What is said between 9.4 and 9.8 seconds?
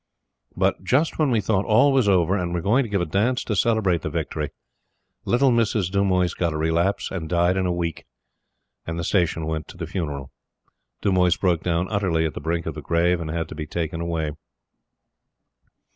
went to